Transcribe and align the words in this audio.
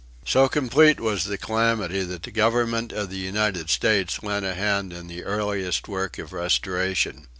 So 0.25 0.49
complete 0.49 0.99
was 0.99 1.25
the 1.25 1.37
calamity 1.37 2.01
that 2.01 2.23
the 2.23 2.31
Government 2.31 2.91
of 2.91 3.11
the 3.11 3.19
United 3.19 3.69
States 3.69 4.23
lent 4.23 4.43
a 4.43 4.55
hand 4.55 4.91
in 4.91 5.05
the 5.05 5.23
earliest 5.23 5.87
work 5.87 6.17
of 6.17 6.33
restoration. 6.33 7.27